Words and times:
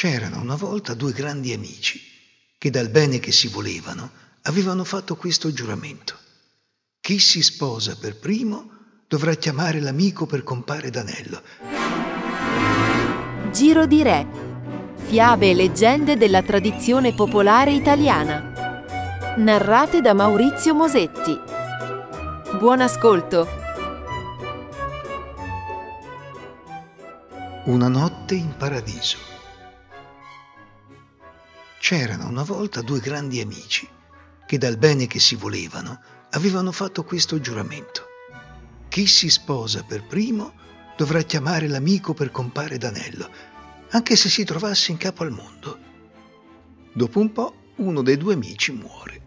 C'erano 0.00 0.40
una 0.40 0.54
volta 0.54 0.94
due 0.94 1.10
grandi 1.10 1.52
amici 1.52 2.00
che 2.56 2.70
dal 2.70 2.88
bene 2.88 3.18
che 3.18 3.32
si 3.32 3.48
volevano 3.48 4.08
avevano 4.42 4.84
fatto 4.84 5.16
questo 5.16 5.52
giuramento. 5.52 6.16
Chi 7.00 7.18
si 7.18 7.42
sposa 7.42 7.96
per 7.96 8.16
primo 8.16 8.70
dovrà 9.08 9.34
chiamare 9.34 9.80
l'amico 9.80 10.24
per 10.24 10.44
compare 10.44 10.90
d'anello. 10.90 11.42
Giro 13.50 13.86
di 13.86 14.02
Re. 14.04 14.26
Fiabe 14.94 15.50
e 15.50 15.54
leggende 15.54 16.16
della 16.16 16.42
tradizione 16.42 17.12
popolare 17.12 17.72
italiana. 17.72 18.84
Narrate 19.36 20.00
da 20.00 20.14
Maurizio 20.14 20.74
Mosetti. 20.74 21.36
Buon 22.56 22.82
ascolto. 22.82 23.48
Una 27.64 27.88
notte 27.88 28.36
in 28.36 28.54
paradiso. 28.56 29.37
C'erano 31.88 32.28
una 32.28 32.42
volta 32.42 32.82
due 32.82 33.00
grandi 33.00 33.40
amici 33.40 33.88
che 34.44 34.58
dal 34.58 34.76
bene 34.76 35.06
che 35.06 35.18
si 35.18 35.36
volevano 35.36 35.98
avevano 36.32 36.70
fatto 36.70 37.02
questo 37.02 37.40
giuramento. 37.40 38.02
Chi 38.90 39.06
si 39.06 39.30
sposa 39.30 39.82
per 39.84 40.04
primo 40.04 40.52
dovrà 40.98 41.22
chiamare 41.22 41.66
l'amico 41.66 42.12
per 42.12 42.30
compare 42.30 42.76
d'anello, 42.76 43.30
anche 43.88 44.16
se 44.16 44.28
si 44.28 44.44
trovasse 44.44 44.90
in 44.90 44.98
capo 44.98 45.22
al 45.22 45.30
mondo. 45.30 45.78
Dopo 46.92 47.20
un 47.20 47.32
po' 47.32 47.72
uno 47.76 48.02
dei 48.02 48.18
due 48.18 48.34
amici 48.34 48.70
muore. 48.70 49.22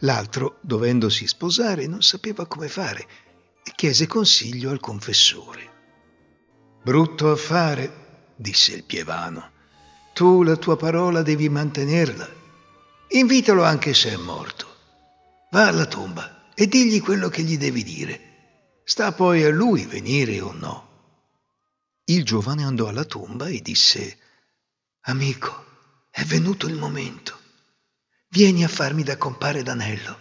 L'altro, 0.00 0.58
dovendosi 0.60 1.26
sposare, 1.26 1.86
non 1.86 2.02
sapeva 2.02 2.44
come 2.44 2.68
fare 2.68 3.08
e 3.64 3.72
chiese 3.74 4.06
consiglio 4.06 4.68
al 4.68 4.80
confessore. 4.80 5.72
Brutto 6.82 7.30
affare, 7.30 8.34
disse 8.36 8.74
il 8.74 8.84
pievano 8.84 9.56
tu 10.18 10.42
la 10.42 10.56
tua 10.56 10.76
parola 10.76 11.22
devi 11.22 11.48
mantenerla. 11.48 12.28
Invitalo 13.10 13.62
anche 13.62 13.94
se 13.94 14.10
è 14.10 14.16
morto. 14.16 14.66
Va 15.52 15.68
alla 15.68 15.86
tomba 15.86 16.50
e 16.54 16.66
digli 16.66 17.00
quello 17.00 17.28
che 17.28 17.42
gli 17.42 17.56
devi 17.56 17.84
dire. 17.84 18.80
Sta 18.82 19.12
poi 19.12 19.44
a 19.44 19.48
lui 19.48 19.86
venire 19.86 20.40
o 20.40 20.50
no. 20.50 20.86
Il 22.06 22.24
giovane 22.24 22.64
andò 22.64 22.88
alla 22.88 23.04
tomba 23.04 23.46
e 23.46 23.60
disse, 23.60 24.18
Amico, 25.02 26.06
è 26.10 26.24
venuto 26.24 26.66
il 26.66 26.74
momento. 26.74 27.38
Vieni 28.30 28.64
a 28.64 28.68
farmi 28.68 29.04
da 29.04 29.16
compare 29.16 29.62
d'anello. 29.62 30.18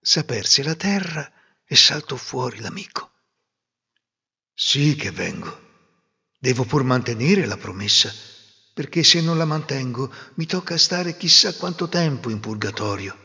S'aperse 0.00 0.62
la 0.62 0.76
terra 0.76 1.28
e 1.64 1.74
saltò 1.74 2.14
fuori 2.14 2.60
l'amico. 2.60 3.10
Sì 4.54 4.94
che 4.94 5.10
vengo. 5.10 5.64
Devo 6.38 6.62
pur 6.62 6.84
mantenere 6.84 7.44
la 7.44 7.56
promessa 7.56 8.34
perché 8.76 9.02
se 9.02 9.22
non 9.22 9.38
la 9.38 9.46
mantengo 9.46 10.12
mi 10.34 10.44
tocca 10.44 10.76
stare 10.76 11.16
chissà 11.16 11.54
quanto 11.54 11.88
tempo 11.88 12.28
in 12.28 12.40
purgatorio. 12.40 13.16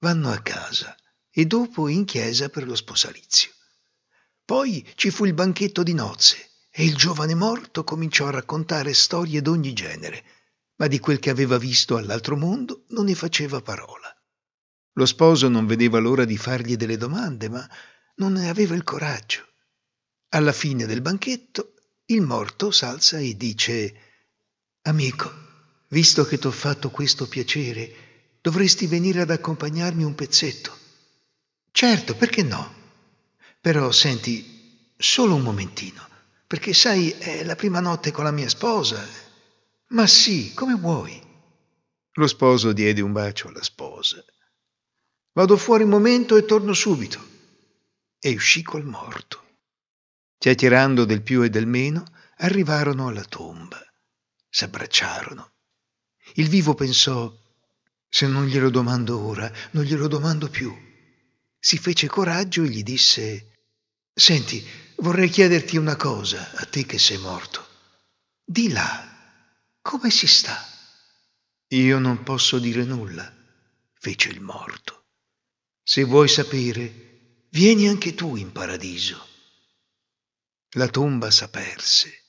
Vanno 0.00 0.28
a 0.28 0.42
casa 0.42 0.94
e 1.30 1.46
dopo 1.46 1.88
in 1.88 2.04
chiesa 2.04 2.50
per 2.50 2.66
lo 2.66 2.74
sposalizio. 2.74 3.50
Poi 4.44 4.86
ci 4.94 5.08
fu 5.08 5.24
il 5.24 5.32
banchetto 5.32 5.82
di 5.82 5.94
nozze 5.94 6.50
e 6.70 6.84
il 6.84 6.94
giovane 6.96 7.34
morto 7.34 7.82
cominciò 7.82 8.26
a 8.26 8.32
raccontare 8.32 8.92
storie 8.92 9.40
d'ogni 9.40 9.72
genere, 9.72 10.22
ma 10.76 10.86
di 10.86 10.98
quel 10.98 11.18
che 11.18 11.30
aveva 11.30 11.56
visto 11.56 11.96
all'altro 11.96 12.36
mondo 12.36 12.84
non 12.88 13.06
ne 13.06 13.14
faceva 13.14 13.62
parola. 13.62 14.14
Lo 14.96 15.06
sposo 15.06 15.48
non 15.48 15.64
vedeva 15.64 15.98
l'ora 15.98 16.26
di 16.26 16.36
fargli 16.36 16.76
delle 16.76 16.98
domande, 16.98 17.48
ma 17.48 17.66
non 18.16 18.32
ne 18.34 18.50
aveva 18.50 18.74
il 18.74 18.84
coraggio. 18.84 19.46
Alla 20.28 20.52
fine 20.52 20.84
del 20.84 21.00
banchetto 21.00 21.72
il 22.04 22.20
morto 22.20 22.70
s'alza 22.70 23.16
e 23.16 23.34
dice 23.34 24.10
Amico, 24.84 25.32
visto 25.88 26.24
che 26.24 26.38
t'ho 26.38 26.50
fatto 26.50 26.90
questo 26.90 27.28
piacere, 27.28 28.38
dovresti 28.40 28.88
venire 28.88 29.20
ad 29.20 29.30
accompagnarmi 29.30 30.02
un 30.02 30.16
pezzetto. 30.16 30.76
Certo, 31.70 32.16
perché 32.16 32.42
no? 32.42 32.80
Però 33.60 33.92
senti, 33.92 34.90
solo 34.96 35.36
un 35.36 35.42
momentino, 35.42 36.04
perché 36.48 36.74
sai, 36.74 37.10
è 37.10 37.44
la 37.44 37.54
prima 37.54 37.78
notte 37.78 38.10
con 38.10 38.24
la 38.24 38.32
mia 38.32 38.48
sposa. 38.48 39.06
Ma 39.90 40.08
sì, 40.08 40.52
come 40.52 40.74
vuoi. 40.74 41.30
Lo 42.14 42.26
sposo 42.26 42.72
diede 42.72 43.00
un 43.02 43.12
bacio 43.12 43.48
alla 43.48 43.62
sposa. 43.62 44.22
Vado 45.32 45.56
fuori 45.56 45.84
un 45.84 45.90
momento 45.90 46.36
e 46.36 46.44
torno 46.44 46.72
subito. 46.72 47.24
E 48.18 48.34
uscì 48.34 48.62
col 48.62 48.84
morto. 48.84 49.44
Chiacchierando 50.38 51.04
del 51.04 51.22
più 51.22 51.44
e 51.44 51.50
del 51.50 51.66
meno, 51.68 52.02
arrivarono 52.38 53.06
alla 53.06 53.24
tomba 53.24 53.80
s'abbracciarono. 54.52 55.50
Il 56.34 56.48
vivo 56.48 56.74
pensò, 56.74 57.34
se 58.06 58.26
non 58.26 58.46
glielo 58.46 58.68
domando 58.68 59.18
ora, 59.18 59.50
non 59.70 59.84
glielo 59.84 60.08
domando 60.08 60.50
più. 60.50 60.76
Si 61.58 61.78
fece 61.78 62.06
coraggio 62.06 62.62
e 62.62 62.68
gli 62.68 62.82
disse, 62.82 63.48
Senti, 64.12 64.64
vorrei 64.96 65.30
chiederti 65.30 65.78
una 65.78 65.96
cosa, 65.96 66.52
a 66.52 66.66
te 66.66 66.84
che 66.84 66.98
sei 66.98 67.16
morto. 67.16 67.66
Di 68.44 68.70
là, 68.70 69.08
come 69.80 70.10
si 70.10 70.26
sta? 70.26 70.68
Io 71.68 71.98
non 71.98 72.22
posso 72.22 72.58
dire 72.58 72.84
nulla, 72.84 73.34
fece 73.94 74.28
il 74.28 74.42
morto. 74.42 75.06
Se 75.82 76.04
vuoi 76.04 76.28
sapere, 76.28 77.46
vieni 77.48 77.88
anche 77.88 78.14
tu 78.14 78.36
in 78.36 78.52
paradiso. 78.52 79.26
La 80.72 80.88
tomba 80.88 81.30
s'aperse 81.30 82.21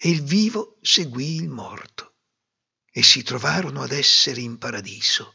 e 0.00 0.10
il 0.10 0.22
vivo 0.22 0.78
seguì 0.80 1.34
il 1.34 1.48
morto 1.48 2.14
e 2.90 3.02
si 3.02 3.22
trovarono 3.22 3.82
ad 3.82 3.90
essere 3.90 4.40
in 4.40 4.56
paradiso. 4.56 5.34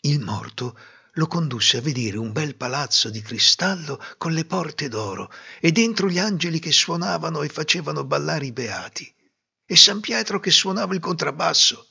Il 0.00 0.20
morto 0.20 0.78
lo 1.12 1.26
condusse 1.26 1.78
a 1.78 1.80
vedere 1.80 2.18
un 2.18 2.30
bel 2.30 2.54
palazzo 2.54 3.08
di 3.10 3.20
cristallo 3.22 4.00
con 4.18 4.32
le 4.32 4.44
porte 4.44 4.88
d'oro 4.88 5.32
e 5.58 5.72
dentro 5.72 6.08
gli 6.08 6.18
angeli 6.18 6.58
che 6.60 6.70
suonavano 6.70 7.42
e 7.42 7.48
facevano 7.48 8.04
ballare 8.04 8.46
i 8.46 8.52
beati 8.52 9.12
e 9.64 9.76
San 9.76 10.00
Pietro 10.00 10.38
che 10.38 10.50
suonava 10.50 10.94
il 10.94 11.00
contrabbasso. 11.00 11.88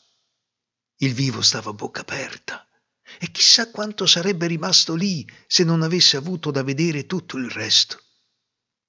Il 0.98 1.14
vivo 1.14 1.42
stava 1.42 1.72
a 1.72 1.74
bocca 1.74 2.02
aperta 2.02 2.68
e 3.20 3.32
chissà 3.32 3.70
quanto 3.72 4.06
sarebbe 4.06 4.48
rimasto 4.48 4.96
lì 4.96 5.28
se 5.48 5.64
non 5.64 5.82
avesse 5.82 6.16
avuto 6.16 6.52
da 6.52 6.64
vedere 6.64 7.06
tutto 7.06 7.38
il 7.38 7.50
resto. 7.50 8.02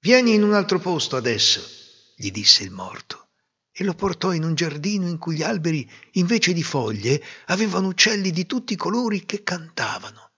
Vieni 0.00 0.34
in 0.34 0.42
un 0.42 0.54
altro 0.54 0.78
posto 0.78 1.16
adesso, 1.16 1.77
gli 2.20 2.32
disse 2.32 2.64
il 2.64 2.72
morto, 2.72 3.28
e 3.70 3.84
lo 3.84 3.94
portò 3.94 4.32
in 4.32 4.42
un 4.42 4.56
giardino 4.56 5.06
in 5.06 5.18
cui 5.18 5.36
gli 5.36 5.44
alberi, 5.44 5.88
invece 6.14 6.52
di 6.52 6.64
foglie, 6.64 7.22
avevano 7.46 7.86
uccelli 7.86 8.32
di 8.32 8.44
tutti 8.44 8.72
i 8.72 8.76
colori 8.76 9.24
che 9.24 9.44
cantavano. 9.44 10.32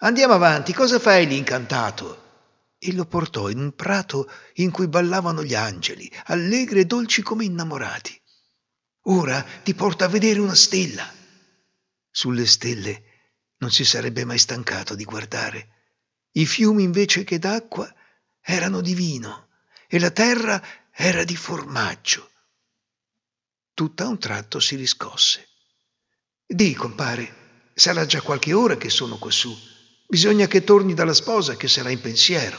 Andiamo 0.00 0.34
avanti, 0.34 0.74
cosa 0.74 0.98
fai 0.98 1.26
lì 1.26 1.38
incantato? 1.38 2.24
E 2.76 2.92
lo 2.92 3.06
portò 3.06 3.48
in 3.48 3.60
un 3.60 3.74
prato 3.74 4.30
in 4.56 4.70
cui 4.70 4.88
ballavano 4.88 5.42
gli 5.42 5.54
angeli, 5.54 6.12
allegri 6.26 6.80
e 6.80 6.84
dolci 6.84 7.22
come 7.22 7.46
innamorati. 7.46 8.20
Ora 9.04 9.40
ti 9.62 9.72
porto 9.72 10.04
a 10.04 10.08
vedere 10.08 10.40
una 10.40 10.54
stella. 10.54 11.10
Sulle 12.10 12.44
stelle 12.44 13.04
non 13.58 13.70
si 13.70 13.86
sarebbe 13.86 14.26
mai 14.26 14.38
stancato 14.38 14.94
di 14.94 15.04
guardare. 15.04 15.68
I 16.32 16.44
fiumi 16.44 16.82
invece 16.82 17.24
che 17.24 17.38
d'acqua 17.38 17.90
erano 18.42 18.82
di 18.82 18.92
vino 18.92 19.48
e 19.88 19.98
la 19.98 20.10
terra 20.10 20.62
era 20.98 21.24
di 21.24 21.36
formaggio. 21.36 22.30
Tutta 23.74 24.08
un 24.08 24.18
tratto 24.18 24.60
si 24.60 24.76
riscosse. 24.76 25.46
Dì, 26.46 26.72
compare, 26.74 27.70
sarà 27.74 28.06
già 28.06 28.22
qualche 28.22 28.54
ora 28.54 28.78
che 28.78 28.88
sono 28.88 29.18
quassù. 29.18 29.54
Bisogna 30.08 30.46
che 30.46 30.64
torni 30.64 30.94
dalla 30.94 31.12
sposa 31.12 31.56
che 31.56 31.68
sarà 31.68 31.90
in 31.90 32.00
pensiero. 32.00 32.58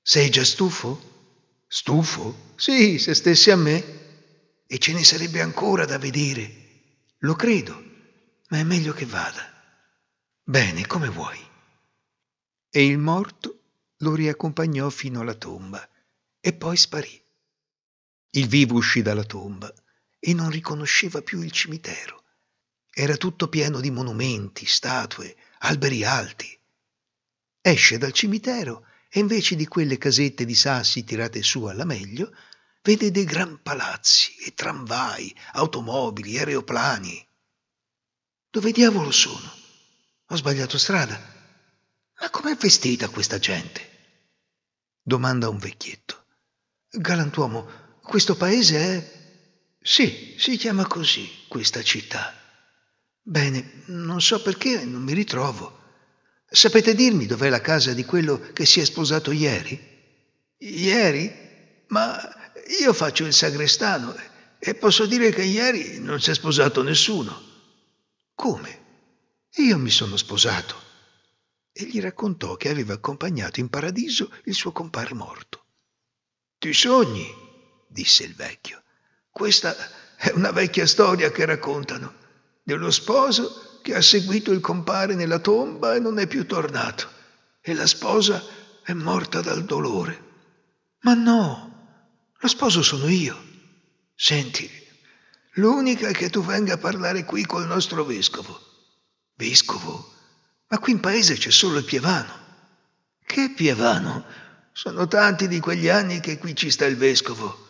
Sei 0.00 0.30
già 0.30 0.42
stufo? 0.42 1.62
Stufo? 1.66 2.52
Sì, 2.56 2.98
se 2.98 3.12
stessi 3.12 3.50
a 3.50 3.56
me. 3.56 4.02
E 4.66 4.78
ce 4.78 4.94
ne 4.94 5.04
sarebbe 5.04 5.42
ancora 5.42 5.84
da 5.84 5.98
vedere. 5.98 6.62
Lo 7.18 7.34
credo, 7.34 7.74
ma 8.48 8.58
è 8.58 8.62
meglio 8.62 8.94
che 8.94 9.04
vada. 9.04 9.52
Bene, 10.42 10.86
come 10.86 11.08
vuoi. 11.10 11.38
E 12.70 12.86
il 12.86 12.96
morto 12.96 13.58
lo 13.98 14.14
riaccompagnò 14.14 14.88
fino 14.88 15.20
alla 15.20 15.34
tomba 15.34 15.86
e 16.40 16.52
poi 16.54 16.76
sparì. 16.78 17.23
Il 18.36 18.48
vivo 18.48 18.74
uscì 18.74 19.00
dalla 19.00 19.22
tomba 19.22 19.72
e 20.18 20.34
non 20.34 20.50
riconosceva 20.50 21.22
più 21.22 21.40
il 21.40 21.52
cimitero. 21.52 22.24
Era 22.92 23.16
tutto 23.16 23.48
pieno 23.48 23.80
di 23.80 23.90
monumenti, 23.90 24.66
statue, 24.66 25.36
alberi 25.58 26.04
alti. 26.04 26.58
Esce 27.60 27.96
dal 27.96 28.12
cimitero 28.12 28.86
e 29.08 29.20
invece 29.20 29.54
di 29.54 29.68
quelle 29.68 29.98
casette 29.98 30.44
di 30.44 30.54
sassi 30.54 31.04
tirate 31.04 31.42
su 31.44 31.62
alla 31.64 31.84
meglio, 31.84 32.34
vede 32.82 33.12
dei 33.12 33.24
gran 33.24 33.60
palazzi 33.62 34.34
e 34.38 34.52
tramvai, 34.52 35.32
automobili, 35.52 36.36
aeroplani. 36.36 37.24
Dove 38.50 38.72
diavolo 38.72 39.12
sono? 39.12 39.52
Ho 40.26 40.36
sbagliato 40.36 40.76
strada. 40.76 41.16
Ma 42.20 42.30
com'è 42.30 42.56
vestita 42.56 43.08
questa 43.08 43.38
gente? 43.38 43.92
Domanda 45.00 45.48
un 45.48 45.58
vecchietto. 45.58 46.24
Galantuomo, 46.88 47.83
questo 48.04 48.36
paese 48.36 48.78
è... 48.78 49.22
Sì, 49.80 50.34
si 50.38 50.56
chiama 50.56 50.86
così 50.86 51.28
questa 51.48 51.82
città. 51.82 52.32
Bene, 53.20 53.82
non 53.86 54.20
so 54.20 54.40
perché 54.42 54.84
non 54.84 55.02
mi 55.02 55.14
ritrovo. 55.14 55.80
Sapete 56.46 56.94
dirmi 56.94 57.26
dov'è 57.26 57.48
la 57.48 57.60
casa 57.60 57.92
di 57.92 58.04
quello 58.04 58.38
che 58.52 58.66
si 58.66 58.80
è 58.80 58.84
sposato 58.84 59.32
ieri? 59.32 59.78
Ieri? 60.58 61.32
Ma 61.88 62.18
io 62.80 62.92
faccio 62.92 63.24
il 63.24 63.32
sagrestano 63.32 64.14
e 64.58 64.74
posso 64.74 65.06
dire 65.06 65.30
che 65.30 65.42
ieri 65.42 65.98
non 65.98 66.20
si 66.20 66.30
è 66.30 66.34
sposato 66.34 66.82
nessuno. 66.82 67.42
Come? 68.34 68.82
Io 69.56 69.78
mi 69.78 69.90
sono 69.90 70.16
sposato. 70.16 70.76
E 71.72 71.84
gli 71.84 72.00
raccontò 72.00 72.56
che 72.56 72.68
aveva 72.68 72.94
accompagnato 72.94 73.60
in 73.60 73.68
paradiso 73.68 74.30
il 74.44 74.54
suo 74.54 74.72
compare 74.72 75.14
morto. 75.14 75.64
Ti 76.58 76.72
sogni? 76.72 77.43
Disse 77.94 78.24
il 78.24 78.34
vecchio. 78.34 78.82
Questa 79.30 79.74
è 80.16 80.32
una 80.34 80.50
vecchia 80.50 80.84
storia 80.84 81.30
che 81.30 81.44
raccontano 81.44 82.12
dello 82.64 82.90
sposo 82.90 83.78
che 83.82 83.94
ha 83.94 84.02
seguito 84.02 84.50
il 84.50 84.60
compare 84.60 85.14
nella 85.14 85.38
tomba 85.38 85.94
e 85.94 86.00
non 86.00 86.18
è 86.18 86.26
più 86.26 86.44
tornato 86.44 87.08
e 87.60 87.72
la 87.72 87.86
sposa 87.86 88.42
è 88.82 88.92
morta 88.94 89.40
dal 89.40 89.64
dolore. 89.64 90.22
Ma 91.02 91.14
no, 91.14 92.32
lo 92.36 92.48
sposo 92.48 92.82
sono 92.82 93.06
io. 93.08 93.40
Senti, 94.16 94.68
l'unica 95.54 96.08
è 96.08 96.12
che 96.12 96.30
tu 96.30 96.42
venga 96.42 96.74
a 96.74 96.78
parlare 96.78 97.24
qui 97.24 97.46
col 97.46 97.66
nostro 97.66 98.04
vescovo. 98.04 98.60
Vescovo? 99.36 100.12
Ma 100.66 100.78
qui 100.80 100.92
in 100.92 101.00
paese 101.00 101.36
c'è 101.36 101.50
solo 101.50 101.78
il 101.78 101.84
Pievano. 101.84 102.32
Che 103.24 103.52
Pievano? 103.54 104.24
Sono 104.72 105.06
tanti 105.06 105.46
di 105.46 105.60
quegli 105.60 105.88
anni 105.88 106.18
che 106.18 106.38
qui 106.38 106.56
ci 106.56 106.70
sta 106.70 106.86
il 106.86 106.96
vescovo 106.96 107.63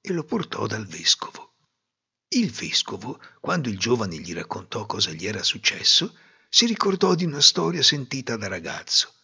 e 0.00 0.12
lo 0.12 0.24
portò 0.24 0.66
dal 0.66 0.86
vescovo. 0.86 1.54
Il 2.28 2.50
vescovo, 2.50 3.20
quando 3.40 3.68
il 3.68 3.78
giovane 3.78 4.18
gli 4.18 4.34
raccontò 4.34 4.84
cosa 4.86 5.12
gli 5.12 5.26
era 5.26 5.42
successo, 5.42 6.16
si 6.48 6.66
ricordò 6.66 7.14
di 7.14 7.24
una 7.24 7.40
storia 7.40 7.82
sentita 7.82 8.36
da 8.36 8.48
ragazzo. 8.48 9.14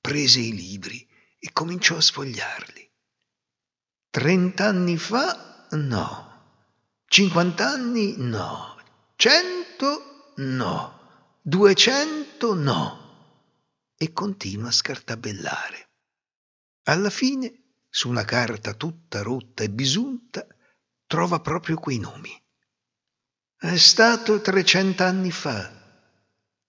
Prese 0.00 0.40
i 0.40 0.52
libri 0.52 1.06
e 1.38 1.52
cominciò 1.52 1.96
a 1.96 2.00
sfogliarli. 2.00 2.90
Trent'anni 4.10 4.96
fa 4.96 5.68
no. 5.70 6.28
Cinquant'anni 7.06 8.16
no. 8.18 8.80
Cento 9.14 10.32
no. 10.36 10.98
Duecento 11.42 12.54
no. 12.54 12.98
E 13.96 14.12
continua 14.12 14.68
a 14.68 14.72
scartabellare. 14.72 15.90
Alla 16.84 17.10
fine 17.10 17.69
su 17.90 18.08
una 18.08 18.24
carta 18.24 18.72
tutta 18.74 19.20
rotta 19.22 19.64
e 19.64 19.68
bisunta, 19.68 20.46
trova 21.06 21.40
proprio 21.40 21.76
quei 21.76 21.98
nomi. 21.98 22.30
È 23.56 23.76
stato 23.76 24.40
trecent'anni 24.40 25.30
fa. 25.30 25.78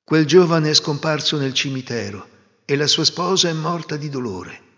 Quel 0.03 0.25
giovane 0.25 0.71
è 0.71 0.73
scomparso 0.73 1.38
nel 1.38 1.53
cimitero 1.53 2.63
e 2.65 2.75
la 2.75 2.88
sua 2.88 3.06
sposa 3.06 3.47
è 3.47 3.53
morta 3.53 3.95
di 3.95 4.09
dolore. 4.09 4.69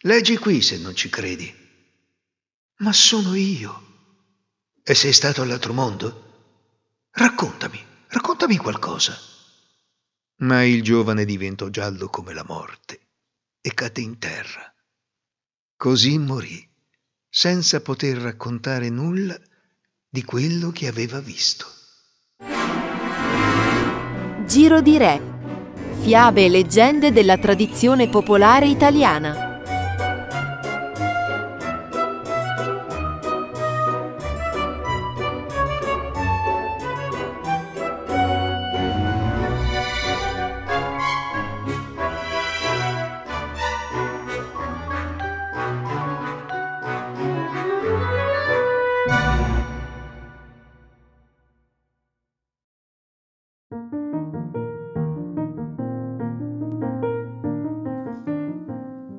Leggi 0.00 0.36
qui 0.36 0.62
se 0.62 0.78
non 0.78 0.96
ci 0.96 1.08
credi. 1.08 1.62
Ma 2.78 2.92
sono 2.92 3.34
io. 3.34 3.82
E 4.82 4.94
sei 4.94 5.12
stato 5.12 5.42
all'altro 5.42 5.72
mondo? 5.72 6.22
Raccontami, 7.10 7.80
raccontami 8.08 8.56
qualcosa. 8.56 9.16
Ma 10.38 10.64
il 10.64 10.82
giovane 10.82 11.24
diventò 11.24 11.68
giallo 11.68 12.08
come 12.08 12.34
la 12.34 12.44
morte 12.44 13.00
e 13.60 13.72
cadde 13.72 14.00
in 14.00 14.18
terra. 14.18 14.73
Così 15.76 16.18
morì, 16.18 16.66
senza 17.28 17.80
poter 17.80 18.16
raccontare 18.18 18.88
nulla 18.90 19.36
di 20.08 20.24
quello 20.24 20.70
che 20.70 20.86
aveva 20.86 21.20
visto. 21.20 21.66
Giro 24.46 24.80
di 24.80 24.96
Re. 24.96 25.32
Fiabe 26.00 26.44
e 26.44 26.48
leggende 26.48 27.12
della 27.12 27.38
tradizione 27.38 28.08
popolare 28.08 28.66
italiana. 28.66 29.53